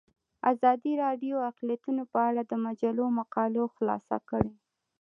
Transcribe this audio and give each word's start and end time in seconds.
ازادي 0.51 0.93
راډیو 1.03 1.35
د 1.41 1.45
اقلیتونه 1.51 2.03
په 2.13 2.19
اړه 2.29 2.41
د 2.45 2.53
مجلو 2.65 3.05
مقالو 3.19 3.63
خلاصه 3.75 4.17
کړې. 4.29 4.51